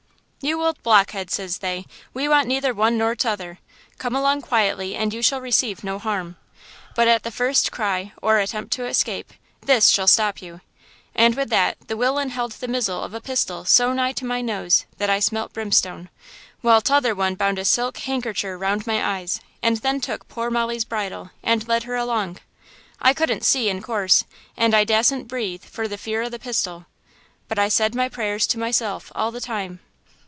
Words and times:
"'You 0.43 0.59
old 0.63 0.81
blockhead!' 0.81 1.29
says 1.29 1.59
they, 1.59 1.85
'we 2.15 2.27
want 2.27 2.47
neither 2.47 2.73
one 2.73 2.97
nor 2.97 3.13
t'other! 3.13 3.59
Come 3.99 4.15
along 4.15 4.41
quietly 4.41 4.95
and 4.95 5.13
you 5.13 5.21
shall 5.21 5.39
receive 5.39 5.83
no 5.83 5.99
harm. 5.99 6.35
But 6.95 7.07
at 7.07 7.21
the 7.21 7.29
first 7.29 7.71
cry, 7.71 8.11
or 8.23 8.39
attempt 8.39 8.73
to 8.73 8.87
escape–this 8.87 9.89
shall 9.89 10.07
stop 10.07 10.41
you!" 10.41 10.61
And 11.13 11.35
with 11.35 11.51
that 11.51 11.77
the 11.85 11.95
willain 11.95 12.29
held 12.31 12.53
the 12.53 12.67
mizzle 12.67 13.03
of 13.03 13.13
a 13.13 13.21
pistil 13.21 13.65
so 13.65 13.93
nigh 13.93 14.13
to 14.13 14.25
my 14.25 14.41
nose 14.41 14.85
that 14.97 15.11
I 15.11 15.19
smelt 15.19 15.53
brimstone, 15.53 16.09
while 16.61 16.81
t'other 16.81 17.13
one 17.13 17.35
bound 17.35 17.59
a 17.59 17.63
silk 17.63 17.97
hankercher 17.97 18.57
round 18.57 18.87
my 18.87 19.19
eyes, 19.19 19.41
and 19.61 19.77
then 19.77 20.01
took 20.01 20.27
poor 20.27 20.49
Molly's 20.49 20.85
bridle 20.85 21.29
and 21.43 21.67
led 21.67 21.83
her 21.83 21.95
along. 21.95 22.37
I 22.99 23.13
couldn't 23.13 23.45
see, 23.45 23.69
in 23.69 23.83
course, 23.83 24.23
and 24.57 24.73
I 24.73 24.85
dassint 24.85 25.27
breathe 25.27 25.63
for 25.63 25.87
fear 25.87 26.23
o' 26.23 26.29
the 26.29 26.39
pistil. 26.39 26.87
But 27.47 27.59
I 27.59 27.69
said 27.69 27.93
my 27.93 28.09
prayers 28.09 28.47
to 28.47 28.57
myself 28.57 29.11
all 29.13 29.29
the 29.29 29.39
time. 29.39 29.81